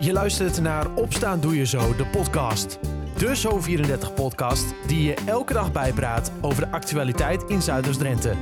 [0.00, 2.78] Je luistert naar Opstaan Doe Je Zo, de podcast.
[3.16, 8.34] De Zo34-podcast die je elke dag bijpraat over de actualiteit in Zuiders-Drenthe.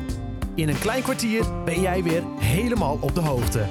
[0.54, 3.64] In een klein kwartier ben jij weer helemaal op de hoogte.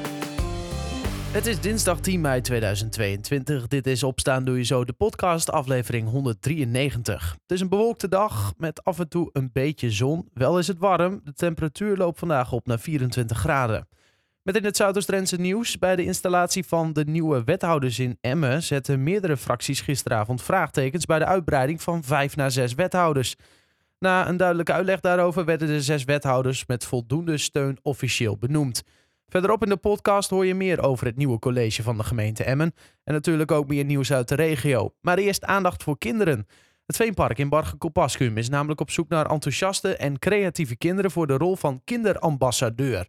[1.32, 3.68] Het is dinsdag 10 mei 2022.
[3.68, 7.32] Dit is Opstaan Doe Je Zo, de podcast, aflevering 193.
[7.42, 10.30] Het is een bewolkte dag met af en toe een beetje zon.
[10.34, 11.22] Wel is het warm.
[11.24, 13.88] De temperatuur loopt vandaag op naar 24 graden.
[14.46, 15.80] Met in het Zuidoost-Drentse nieuws.
[15.80, 21.20] Bij de installatie van de nieuwe wethouders in Emmen zetten meerdere fracties gisteravond vraagtekens bij
[21.20, 23.36] de uitbreiding van vijf naar zes wethouders.
[24.00, 28.84] Na een duidelijke uitleg daarover werden de zes wethouders met voldoende steun officieel benoemd.
[29.28, 32.74] Verderop in de podcast hoor je meer over het nieuwe college van de gemeente Emmen.
[33.04, 34.94] En natuurlijk ook meer nieuws uit de regio.
[35.02, 36.48] Maar eerst aandacht voor kinderen.
[36.86, 41.38] Het Veenpark in Bargen-Kopaskum is namelijk op zoek naar enthousiaste en creatieve kinderen voor de
[41.38, 43.08] rol van kinderambassadeur.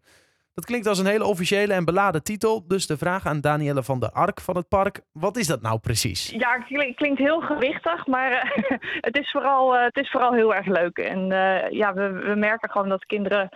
[0.57, 2.67] Dat klinkt als een hele officiële en beladen titel.
[2.67, 5.01] Dus de vraag aan Danielle van der Ark van het park.
[5.13, 6.31] Wat is dat nou precies?
[6.31, 10.55] Ja, het klinkt heel gewichtig, maar uh, het, is vooral, uh, het is vooral heel
[10.55, 10.99] erg leuk.
[10.99, 13.49] En uh, ja, we, we, merken gewoon dat kinderen,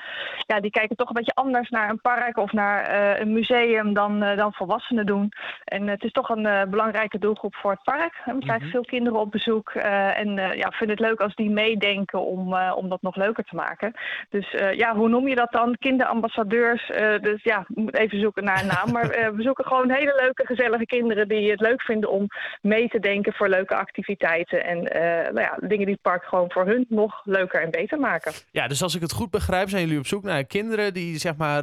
[0.46, 4.20] ja, die kijken toch een beetje anders naar een park of naar een museum dan,
[4.20, 5.32] dan volwassenen doen.
[5.64, 8.12] En het is toch een belangrijke doelgroep voor het park.
[8.24, 8.70] We krijgen mm -hmm.
[8.70, 13.02] veel kinderen op bezoek en ja, vinden het leuk als die meedenken om, om dat
[13.02, 13.92] nog leuker te maken.
[14.28, 15.76] Dus ja, hoe noem je dat dan?
[15.78, 16.89] Kinderambassadeurs.
[16.90, 18.92] Uh, dus ja, moet even zoeken naar een naam.
[18.92, 22.26] Maar uh, we zoeken gewoon hele leuke, gezellige kinderen die het leuk vinden om
[22.62, 24.64] mee te denken voor leuke activiteiten.
[24.64, 27.98] En uh, nou ja, dingen die het park gewoon voor hun nog leuker en beter
[27.98, 28.32] maken.
[28.50, 31.36] Ja, dus als ik het goed begrijp, zijn jullie op zoek naar kinderen die zeg
[31.36, 31.62] maar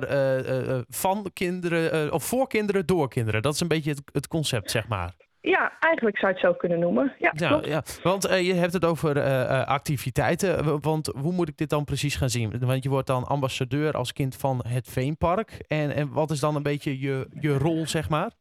[0.90, 3.42] van kinderen of voor kinderen door kinderen.
[3.42, 5.14] Dat is een beetje het, het concept, zeg maar.
[5.42, 7.14] Ja, eigenlijk zou je het zo kunnen noemen.
[7.20, 7.84] Ja, ja, ja.
[8.04, 10.82] want uh, je hebt het over uh, activiteiten.
[10.82, 12.60] Want hoe moet ik dit dan precies gaan zien?
[12.60, 15.64] Want je wordt dan ambassadeur als kind van het Veenpark.
[15.68, 18.32] En, en wat is dan een beetje je, je rol, zeg maar?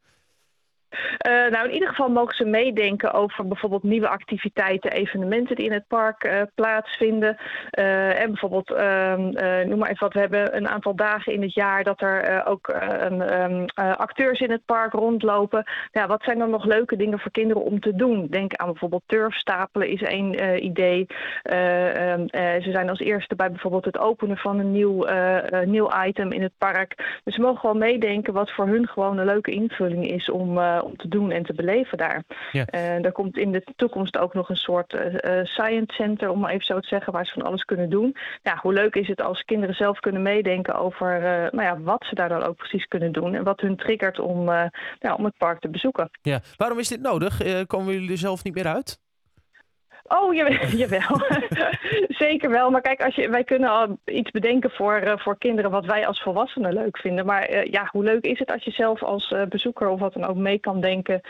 [1.29, 5.73] Uh, nou, in ieder geval mogen ze meedenken over bijvoorbeeld nieuwe activiteiten, evenementen die in
[5.73, 7.37] het park uh, plaatsvinden.
[7.79, 8.69] Uh, en bijvoorbeeld,
[9.67, 12.75] noem maar even wat, we hebben een aantal dagen in het jaar dat er ook
[13.03, 15.65] um, acteurs in het park rondlopen.
[15.93, 18.27] Ja, wat zijn dan nog leuke dingen voor kinderen om te doen?
[18.27, 21.07] Denk aan bijvoorbeeld turfstapelen is één idee.
[21.43, 22.29] Um,
[22.63, 25.07] ze zijn als eerste bij bijvoorbeeld het openen van een nieuw,
[25.65, 27.21] nieuw item in het park.
[27.25, 30.97] Dus ze mogen gewoon meedenken wat voor hun gewoon een leuke invulling is om om
[30.97, 32.23] te doen en te beleven daar.
[32.53, 32.67] Ja.
[32.75, 36.51] Uh, er komt in de toekomst ook nog een soort uh, science center, om maar
[36.51, 38.17] even zo te zeggen, waar ze van alles kunnen doen.
[38.43, 41.21] Ja, hoe leuk is het als kinderen zelf kunnen meedenken over
[41.53, 44.49] nou ja, wat ze daar dan ook precies kunnen doen en wat hun triggert om,
[44.99, 46.11] ja, om het park te bezoeken.
[46.23, 46.41] Ja.
[46.57, 47.67] Waarom is dit nodig?
[47.67, 48.99] komen jullie er zelf niet meer uit?
[50.09, 50.35] Oh,
[50.83, 51.21] jawel.
[52.09, 52.71] Zeker wel.
[52.71, 56.07] Maar kijk, als je, wij kunnen al iets bedenken voor, uh, voor kinderen wat wij
[56.07, 57.27] als volwassenen leuk vinden.
[57.27, 60.13] Maar uh, ja, hoe leuk is het als je zelf als uh, bezoeker of wat
[60.13, 61.21] dan ook mee kan denken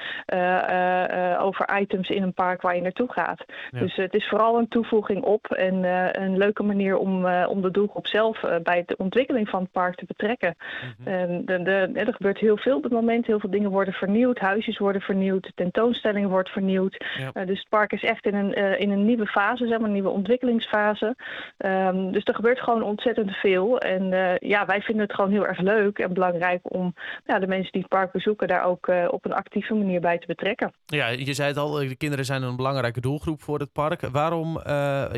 [1.38, 3.44] over items in een park waar je naartoe gaat.
[3.70, 3.78] Ja.
[3.78, 5.84] Dus het is vooral een toevoeging op en
[6.22, 10.04] een leuke manier om, om de doelgroep zelf bij de ontwikkeling van het park te
[10.06, 10.56] betrekken.
[10.56, 11.44] Mm -hmm.
[11.44, 13.26] de, de, er gebeurt heel veel op het moment.
[13.26, 17.04] Heel veel dingen worden vernieuwd, huisjes worden vernieuwd, de tentoonstelling wordt vernieuwd.
[17.34, 17.44] Ja.
[17.44, 20.08] dus het park is echt in een in een nieuwe fase, zeg maar, een nieuwe
[20.08, 21.16] ontwikkelingsfase.
[21.58, 23.78] Um, dus er gebeurt gewoon ontzettend veel.
[23.78, 26.94] En uh, ja, wij vinden het gewoon heel erg leuk en belangrijk om
[27.24, 30.18] ja, de mensen die het park bezoeken daar ook uh, op een actieve manier bij
[30.18, 30.72] te betrekken.
[30.86, 34.00] Ja, je zei het al, de kinderen zijn een belangrijke doelgroep voor het park.
[34.00, 34.60] Waarom,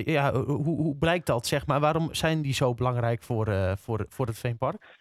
[0.04, 1.81] ja, hoe, hoe blijkt dat, zeg maar?
[1.81, 4.97] Waarom zijn die zo belangrijk voor, voor, voor het Veenpark?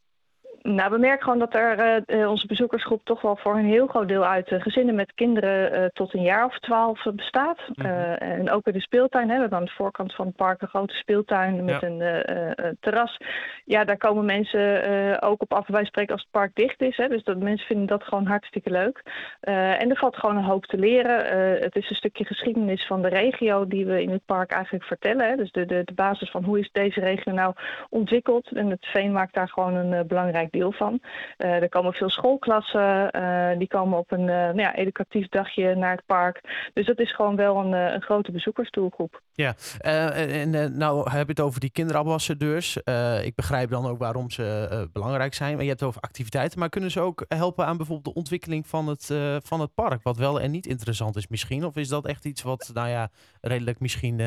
[0.75, 4.07] Nou, we merken gewoon dat er uh, onze bezoekersgroep toch wel voor een heel groot
[4.07, 7.59] deel uit uh, gezinnen met kinderen uh, tot een jaar of twaalf bestaat.
[7.73, 8.13] Mm -hmm.
[8.13, 9.27] en ook in de speeltuin.
[9.27, 11.87] Hè, we hebben aan de voorkant van het park een grote speeltuin met ja.
[11.87, 13.17] een terras.
[13.65, 15.67] Ja, daar komen mensen ook op af.
[15.67, 16.97] Wij spreken als het park dicht is.
[16.97, 19.01] Hè, dus dat mensen vinden dat gewoon hartstikke leuk.
[19.39, 21.25] en er valt gewoon een hoop te leren.
[21.61, 25.29] het is een stukje geschiedenis van de regio die we in het park eigenlijk vertellen.
[25.29, 25.35] Hè.
[25.35, 27.53] Dus de, de, de basis van hoe is deze regio nou
[27.89, 28.51] ontwikkeld.
[28.51, 30.99] En het veen maakt daar gewoon een belangrijk deel van.
[31.37, 35.75] Uh, er komen veel schoolklassen, uh, die komen op een uh, nou ja, educatief dagje
[35.75, 36.69] naar het park.
[36.73, 39.21] Dus dat is gewoon wel een, een grote bezoekersdoelgroep.
[39.33, 42.77] Ja, en nou heb je het over die kinderambassadeurs.
[43.23, 45.53] ik begrijp dan ook waarom ze belangrijk zijn.
[45.53, 48.67] Maar je hebt het over activiteiten, maar kunnen ze ook helpen aan bijvoorbeeld de ontwikkeling
[48.67, 49.13] van het,
[49.43, 50.03] van het park?
[50.03, 51.65] Wat wel en niet interessant is misschien?
[51.65, 53.09] Of is dat echt iets wat, nou ja,
[53.41, 54.21] redelijk misschien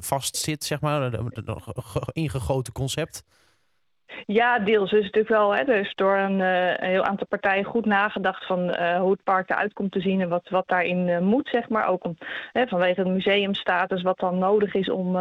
[0.00, 1.32] vast zit, zeg maar, een
[2.12, 3.24] ingegoten concept?
[4.26, 5.54] Ja, deels is natuurlijk wel.
[5.54, 9.10] Hè, er is door een, uh, een, heel aantal partijen goed nagedacht van uh, hoe
[9.10, 11.88] het park eruit komt te zien en wat, wat daarin uh, moet, zeg maar.
[11.88, 12.16] Ook om,
[12.52, 15.16] hè, vanwege de museumstatus, wat dan nodig is om,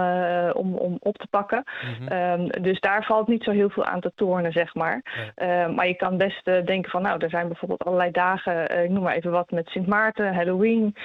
[0.53, 1.63] om, om op te pakken.
[1.63, 2.41] Mm -hmm.
[2.41, 5.01] um, dus daar valt niet zo heel veel aan te tornen, zeg maar.
[5.35, 5.67] Ja.
[5.67, 9.15] maar je kan best denken van, nou, er zijn bijvoorbeeld allerlei dagen, ik noem maar
[9.15, 10.95] even wat, met Sint Maarten, Halloween.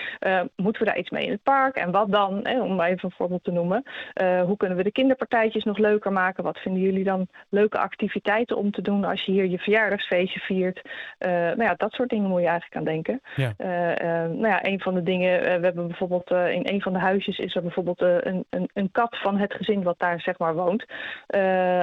[0.56, 1.76] moeten we daar iets mee in het park?
[1.76, 3.82] En wat dan, hè, om even een voorbeeld te noemen.
[4.46, 6.44] hoe kunnen we de kinderpartijtjes nog leuker maken?
[6.44, 7.28] Wat vinden jullie dan
[7.78, 10.80] leuke activiteiten om te doen als je hier je verjaardagsfeestje viert.
[11.18, 13.20] Uh, nou ja, dat soort dingen moet je eigenlijk aan denken.
[13.36, 13.52] Ja.
[13.58, 16.98] Uh, uh, nou ja, een van de dingen, we hebben bijvoorbeeld in een van de
[16.98, 20.54] huisjes is er bijvoorbeeld een, een, een, kat van het gezin wat daar zeg maar
[20.54, 20.84] woont.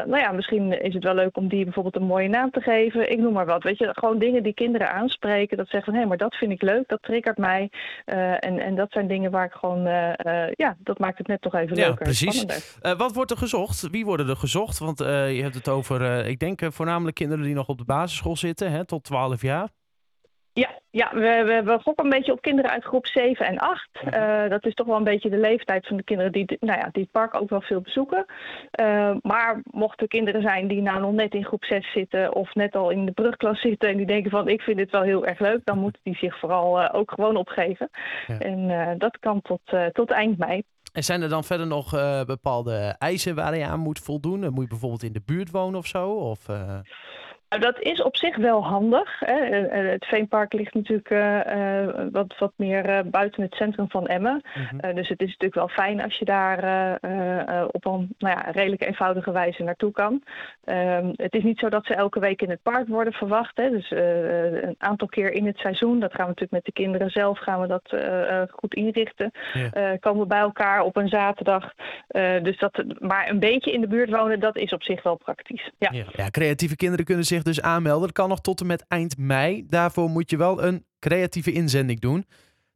[0.05, 3.11] nou ja, misschien is het wel leuk om die bijvoorbeeld een mooie naam te geven.
[3.11, 3.63] Ik noem maar wat.
[3.63, 5.57] Weet je, gewoon dingen die kinderen aanspreken.
[5.57, 7.69] Dat zeggen van hé, hey, maar dat vind ik leuk, dat triggert mij.
[8.05, 9.83] en, en dat zijn dingen waar ik gewoon,
[10.55, 12.03] ja, dat maakt het net toch even ja, leuker.
[12.03, 12.45] Precies.
[12.97, 13.89] wat wordt er gezocht?
[13.89, 14.79] Wie worden er gezocht?
[14.79, 17.85] Want je hebt het over, uh, ik denk uh, voornamelijk kinderen die nog op de
[17.85, 19.69] basisschool zitten, hè, tot 12 jaar.
[20.53, 23.89] Ja, ja we, we, we gokken een beetje op kinderen uit groep 7 en 8.
[24.13, 26.89] Uh, dat is toch wel een beetje de leeftijd van de kinderen die, nou ja,
[26.91, 28.25] die het park ook wel veel bezoeken.
[29.21, 32.89] maar mochten kinderen zijn die nou nog net in groep 6 zitten of net al
[32.89, 35.61] in de brugklas zitten en die denken van ik vind dit wel heel erg leuk,
[35.63, 37.89] dan moeten die zich vooral ook gewoon opgeven.
[38.27, 38.39] Ja.
[38.39, 39.61] En dat kan tot,
[39.91, 40.63] tot eind mei.
[40.95, 44.39] En zijn er dan verder nog uh, bepaalde eisen waar je aan moet voldoen?
[44.39, 46.09] Moet je bijvoorbeeld in de buurt wonen of zo?
[46.09, 46.79] Of, uh...
[47.49, 49.19] Nou, dat is op zich wel handig.
[49.19, 49.55] Hè.
[49.91, 54.41] Het Veenpark ligt natuurlijk uh, wat, wat meer uh, buiten het centrum van Emmen.
[54.53, 54.95] Mm-hmm.
[54.95, 56.59] dus het is natuurlijk wel fijn als je daar
[57.71, 60.23] op een nou ja, redelijk eenvoudige wijze naartoe kan.
[60.63, 63.57] Ehm, het is niet zo dat ze elke week in het park worden verwacht.
[63.57, 63.69] Hè.
[63.69, 67.39] Dus een aantal keer in het seizoen, dat gaan we natuurlijk met de kinderen zelf,
[67.39, 67.95] gaan we dat
[68.51, 69.31] goed inrichten.
[69.53, 69.99] Yeah.
[69.99, 71.73] komen we bij elkaar op een zaterdag.
[72.41, 75.71] dus dat, maar een beetje in de buurt wonen, dat is op zich wel praktisch.
[75.77, 78.07] Ja, ja, ja creatieve kinderen kunnen zich dus aanmelden.
[78.07, 79.65] Dat kan nog tot en met eind mei.
[79.67, 82.25] Daarvoor moet je wel een creatieve inzending doen.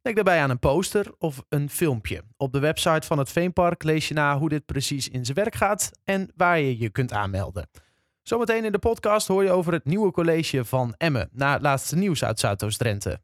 [0.01, 2.23] Denk daarbij aan een poster of een filmpje.
[2.38, 5.56] Op de website van het Veenpark lees je na hoe dit precies in zijn werk
[5.56, 7.69] gaat en waar je je kunt aanmelden.
[8.23, 11.95] Zometeen in de podcast hoor je over het nieuwe college van Emmen, na het laatste
[11.95, 13.19] nieuws uit Zuidoost-Drenthe.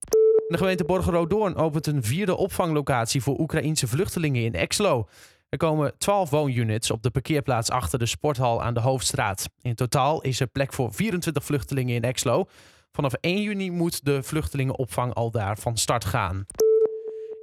[0.48, 5.08] De gemeente Borgeroodoorn opent een vierde opvanglocatie voor Oekraïense vluchtelingen in Exlo.
[5.56, 9.50] Er komen 12 woonunits op de parkeerplaats achter de sporthal aan de Hoofdstraat.
[9.62, 12.46] In totaal is er plek voor 24 vluchtelingen in Exlo.
[12.92, 16.46] Vanaf 1 juni moet de vluchtelingenopvang al daar van start gaan.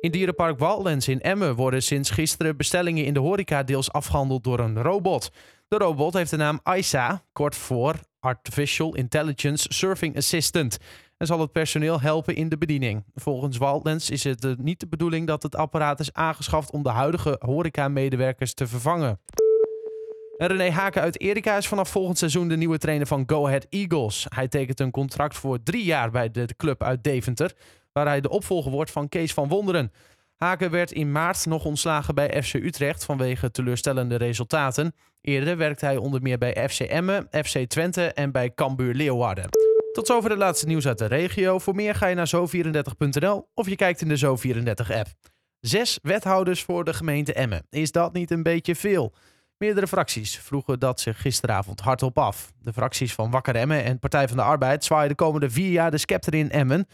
[0.00, 4.58] In dierenpark Waldens in Emmen worden sinds gisteren bestellingen in de horeca deels afgehandeld door
[4.58, 5.30] een robot.
[5.68, 10.78] De robot heeft de naam ISA, kort voor Artificial Intelligence Surfing Assistant
[11.22, 13.04] en zal het personeel helpen in de bediening.
[13.14, 16.88] Volgens Wildlands is het eh, niet de bedoeling dat het apparaat is aangeschaft om de
[16.88, 19.20] huidige horeca-medewerkers te vervangen.
[20.36, 23.66] En René Haken uit Erika is vanaf volgend seizoen de nieuwe trainer van Go Ahead
[23.69, 24.26] Eagles.
[24.28, 27.54] Hij tekent een contract voor drie jaar bij de club uit Deventer,
[27.92, 29.92] waar hij de opvolger wordt van Kees van Wonderen.
[30.36, 34.94] Haken werd in maart nog ontslagen bij FC Utrecht vanwege teleurstellende resultaten.
[35.20, 39.71] Eerder werkte hij onder meer bij FC Emmen, FC Twente en bij Cambuur Leeuwarden.
[39.92, 41.58] Tot zover de laatste nieuws uit de regio.
[41.58, 45.08] Voor meer ga je naar zo34.nl of je kijkt in de Zo34-app.
[45.60, 47.66] Zes wethouders voor de gemeente Emmen.
[47.70, 49.14] Is dat niet een beetje veel?
[49.58, 52.52] Meerdere fracties vroegen dat zich gisteravond hardop af.
[52.60, 55.90] De fracties van Wakker Emmen en Partij van de Arbeid zwaaien de komende vier jaar
[55.90, 56.86] de scepter in Emmen.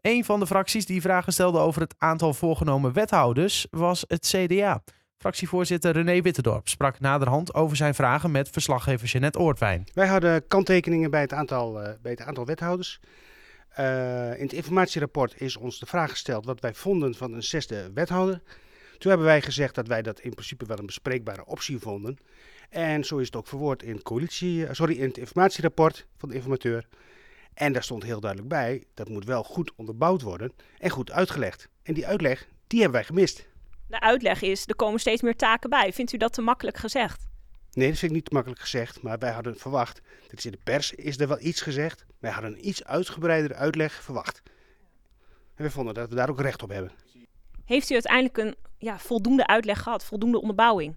[0.00, 4.82] Een van de fracties die vragen stelde over het aantal voorgenomen wethouders was het CDA.
[5.22, 9.84] Fractievoorzitter René Witterdorp sprak naderhand over zijn vragen met verslaggever Jeanette Oortwijn.
[9.94, 13.00] Wij hadden kanttekeningen bij het aantal, uh, bij het aantal wethouders.
[13.78, 17.90] Uh, in het informatierapport is ons de vraag gesteld wat wij vonden van een zesde
[17.94, 18.42] wethouder.
[18.98, 22.18] Toen hebben wij gezegd dat wij dat in principe wel een bespreekbare optie vonden.
[22.70, 26.34] En zo is het ook verwoord in, coalitie, uh, sorry, in het informatierapport van de
[26.34, 26.86] informateur.
[27.54, 31.68] En daar stond heel duidelijk bij, dat moet wel goed onderbouwd worden en goed uitgelegd.
[31.82, 33.50] En die uitleg, die hebben wij gemist
[33.92, 35.92] de uitleg is, er komen steeds meer taken bij.
[35.92, 37.30] Vindt u dat te makkelijk gezegd?
[37.72, 40.50] Nee, dat vind ik niet te makkelijk gezegd, maar wij hadden verwacht, dit is in
[40.50, 44.42] de pers is er wel iets gezegd, wij hadden een iets uitgebreidere uitleg verwacht.
[45.54, 46.92] En we vonden dat we daar ook recht op hebben.
[47.64, 50.96] Heeft u uiteindelijk een ja, voldoende uitleg gehad, voldoende onderbouwing?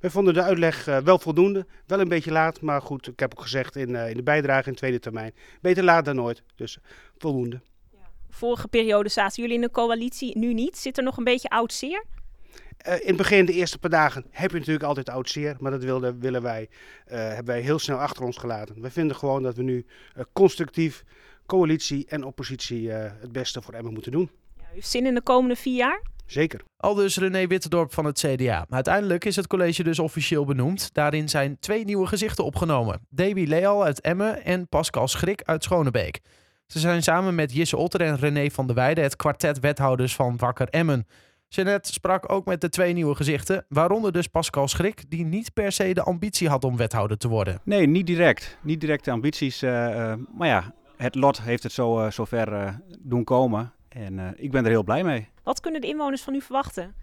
[0.00, 3.32] Wij vonden de uitleg uh, wel voldoende, wel een beetje laat, maar goed, ik heb
[3.32, 6.78] ook gezegd in, uh, in de bijdrage in tweede termijn, beter laat dan nooit, dus
[7.18, 7.60] voldoende.
[7.92, 7.98] Ja.
[8.30, 10.78] Vorige periode zaten jullie in een coalitie, nu niet.
[10.78, 12.04] Zit er nog een beetje oud zeer?
[12.88, 15.56] Uh, in het begin, de eerste paar dagen, heb je natuurlijk altijd oud zeer.
[15.58, 18.80] Maar dat wilden, willen wij, uh, hebben wij heel snel achter ons gelaten.
[18.80, 21.04] We vinden gewoon dat we nu uh, constructief
[21.46, 24.30] coalitie en oppositie het beste voor Emmen moeten doen.
[24.56, 26.02] Ja, u heeft zin in de komende vier jaar?
[26.26, 26.60] Zeker.
[26.76, 28.66] Al dus René Witterdorp van het CDA.
[28.70, 30.94] Uiteindelijk is het college dus officieel benoemd.
[30.94, 33.00] Daarin zijn twee nieuwe gezichten opgenomen.
[33.08, 36.20] Davy Leal uit Emmen en Pascal Schrik uit Schonebeek.
[36.66, 40.36] Ze zijn samen met Jisse Otter en René van der Weijden het kwartet wethouders van
[40.36, 41.06] Wakker Emmen.
[41.56, 45.72] Jeannette sprak ook met de twee nieuwe gezichten, waaronder dus Pascal Schrik, die niet per
[45.72, 47.60] se de ambitie had om wethouder te worden.
[47.62, 48.58] Nee, niet direct.
[48.62, 49.62] Niet direct de ambities.
[49.62, 53.72] Uh, uh, maar ja, het lot heeft het zo uh, zover doen komen.
[53.88, 55.28] En ik ben er heel blij mee.
[55.42, 56.94] Wat kunnen de inwoners van u verwachten?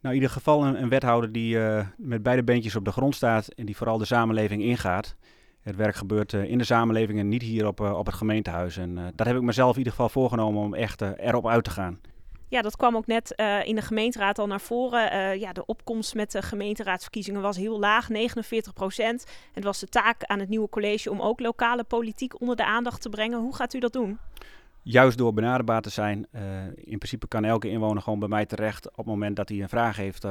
[0.00, 1.58] Nou, in ieder geval een, een wethouder die
[1.96, 5.16] met beide beentjes op de grond staat en die vooral de samenleving ingaat.
[5.60, 8.76] Het werk gebeurt in de samenleving en niet hier op, op het gemeentehuis.
[8.76, 12.00] En dat heb ik mezelf in ieder geval voorgenomen om echt erop uit te gaan.
[12.50, 15.12] Ja, dat kwam ook net uh, in de gemeenteraad al naar voren.
[15.12, 19.26] Uh, ja, de opkomst met de gemeenteraadsverkiezingen was heel laag, 49 procent.
[19.52, 23.02] Het was de taak aan het nieuwe college om ook lokale politiek onder de aandacht
[23.02, 23.40] te brengen.
[23.40, 24.18] Hoe gaat u dat doen?
[24.82, 26.26] Juist door benaderbaar te zijn.
[26.32, 26.40] Uh,
[26.74, 29.68] in principe kan elke inwoner gewoon bij mij terecht op het moment dat hij een
[29.68, 30.26] vraag heeft.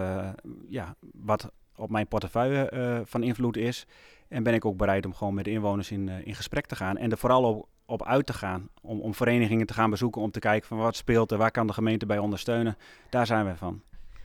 [0.70, 3.86] ja, wat op mijn portefeuille van invloed is.
[4.28, 6.98] En ben ik ook bereid om gewoon met de inwoners in, in gesprek te gaan.
[6.98, 8.70] En vooral op, op uit te gaan.
[8.82, 11.68] Om, om verenigingen te gaan bezoeken om te kijken van wat speelt er, waar kan
[11.68, 12.78] de gemeente bij ondersteunen.
[13.10, 13.82] Daar zijn we van.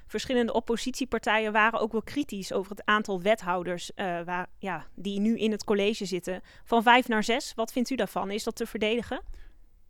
[0.07, 5.39] Verschillende oppositiepartijen waren ook wel kritisch over het aantal wethouders uh, waar, ja, die nu
[5.39, 6.41] in het college zitten.
[6.65, 8.31] Van vijf naar zes, wat vindt u daarvan?
[8.31, 9.23] Is dat te verdedigen?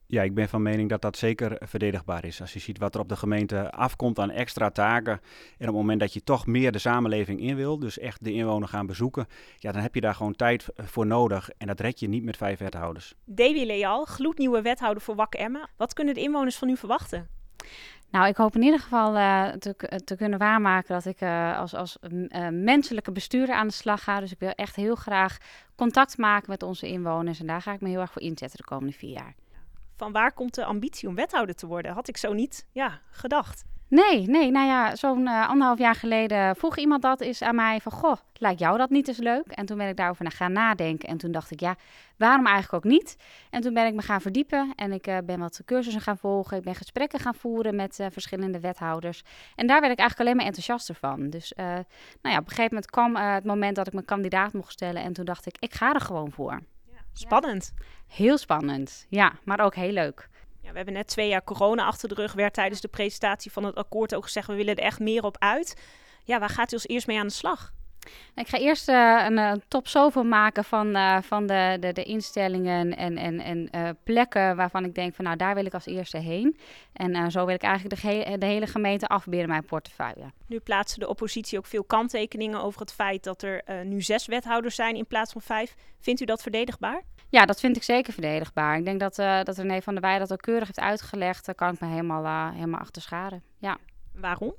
[0.07, 2.41] Ja, ik ben van mening dat dat zeker verdedigbaar is.
[2.41, 5.13] Als je ziet wat er op de gemeente afkomt aan extra taken.
[5.13, 5.21] En
[5.59, 8.69] op het moment dat je toch meer de samenleving in wil, dus echt de inwoner
[8.69, 9.27] gaan bezoeken.
[9.59, 11.51] Ja, dan heb je daar gewoon tijd voor nodig.
[11.59, 13.15] En dat red je niet met vijf wethouders.
[13.25, 15.69] Davy Leal, gloednieuwe wethouder voor Wakker Emmen.
[15.77, 17.29] Wat kunnen de inwoners van u verwachten?
[18.11, 21.75] Nou, ik hoop in ieder geval uh, te, te, kunnen waarmaken dat ik uh, als,
[21.75, 24.21] als uh, menselijke bestuurder aan de slag ga.
[24.21, 25.39] Dus ik wil echt heel graag
[25.75, 27.41] contact maken met onze inwoners.
[27.41, 29.35] En daar ga ik me heel erg voor inzetten de komende vier jaar
[29.97, 31.93] van waar komt de ambitie om wethouder te worden?
[31.93, 33.65] Had ik zo niet ja, gedacht.
[33.89, 37.81] Nee, nee, nou ja, zo'n uh, anderhalf jaar geleden vroeg iemand dat eens aan mij
[37.81, 39.47] van, goh, lijkt jou dat niet eens leuk?
[39.47, 41.77] En toen ben ik daarover naar gaan nadenken en toen dacht ik, ja,
[42.17, 43.17] waarom eigenlijk ook niet?
[43.51, 46.57] En toen ben ik me gaan verdiepen en ik uh, ben wat cursussen gaan volgen,
[46.57, 49.23] ik ben gesprekken gaan voeren met uh, verschillende wethouders.
[49.55, 51.31] En daar werd ik eigenlijk alleen maar enthousiaster van.
[51.31, 51.85] Dus nou
[52.23, 55.13] ja, op een gegeven moment kwam het moment dat ik mijn kandidaat mocht stellen en
[55.13, 56.61] toen dacht ik, ik ga er gewoon voor.
[57.19, 57.73] Spannend.
[58.07, 60.29] Heel spannend, ja, maar ook heel leuk.
[60.61, 62.33] Ja, we hebben net twee jaar corona achter de rug.
[62.33, 65.37] Werd tijdens de presentatie van het akkoord ook gezegd: we willen er echt meer op
[65.39, 65.83] uit.
[66.25, 67.73] Ja, waar gaat u als eerst mee aan de slag?
[68.35, 72.03] Ik ga eerst uh, een, een, top zoveel maken van, uh, van de, de, de,
[72.03, 75.87] instellingen en, en, en uh, plekken waarvan ik denk van nou daar wil ik als
[75.87, 76.59] eerste heen.
[76.93, 80.33] En zo wil ik eigenlijk de, ge de hele gemeente afberen mijn portefeuille.
[80.47, 84.75] Nu plaatsen de oppositie ook veel kanttekeningen over het feit dat er nu zes wethouders
[84.75, 85.75] zijn in plaats van vijf.
[86.01, 87.03] Vindt u dat verdedigbaar?
[87.29, 88.77] Ja, dat vind ik zeker verdedigbaar.
[88.77, 91.47] Ik denk dat, dat René van der Wij dat ook keurig heeft uitgelegd.
[91.47, 93.43] Daar kan ik me helemaal, helemaal achter scharen.
[93.59, 93.77] Ja.
[94.15, 94.55] Waarom?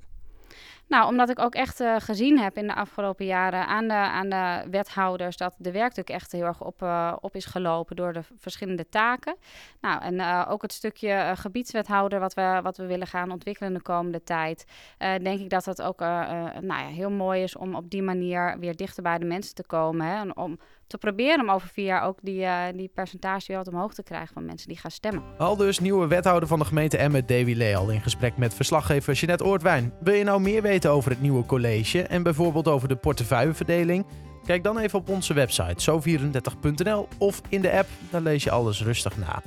[0.88, 4.30] Nou, omdat ik ook echt uh, gezien heb in de afgelopen jaren aan de, aan
[4.30, 8.22] de wethouders dat de werkdruk echt heel erg op, uh, op is gelopen door de
[8.38, 9.36] verschillende taken.
[9.82, 13.82] Nou, en uh, ook het stukje gebiedswethouder wat we, wat we willen gaan ontwikkelen de
[13.82, 14.66] komende tijd.
[14.98, 18.76] denk ik dat het ook nou ja, heel mooi is om op die manier weer
[18.76, 20.06] dichter bij de mensen te komen.
[20.06, 23.58] Hè, en om te proberen om over vier jaar ook die, uh, die percentage weer
[23.58, 25.24] wat omhoog te krijgen van mensen die gaan stemmen.
[25.38, 29.46] Al dus nieuwe wethouder van de gemeente Emmen, Davy Leal, in gesprek met verslaggever Jeanette
[29.46, 29.94] Oortwijn.
[30.00, 34.06] Wil je nou meer weten over het nieuwe college en bijvoorbeeld over de portefeuilleverdeling?
[34.46, 38.84] Kijk dan even op onze website zo34.nl of in de app, daar lees je alles
[38.84, 39.42] rustig na.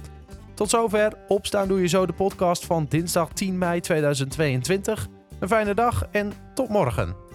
[0.54, 5.09] Tot zover, opstaan doe je zo de podcast van dinsdag 10 mei 2022.
[5.38, 7.28] Een fijne dag en tot morgen.